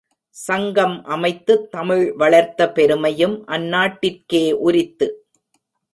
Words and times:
சங்கம் 0.29 1.05
அமைத்துத் 1.05 1.71
தமிழ் 1.71 2.13
வளர்த்த 2.13 2.71
பெருமையும் 2.71 3.47
அந்நாட்டிற்கே 3.47 4.51
உரித்து. 4.51 5.25